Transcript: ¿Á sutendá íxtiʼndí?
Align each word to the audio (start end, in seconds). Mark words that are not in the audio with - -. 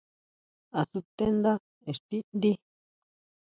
¿Á 0.79 0.81
sutendá 0.91 1.53
íxtiʼndí? 1.91 2.51